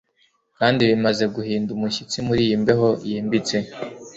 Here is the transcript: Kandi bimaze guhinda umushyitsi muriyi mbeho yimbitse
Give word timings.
Kandi 0.57 0.81
bimaze 0.91 1.23
guhinda 1.35 1.69
umushyitsi 1.73 2.17
muriyi 2.27 2.55
mbeho 2.63 2.89
yimbitse 3.07 3.55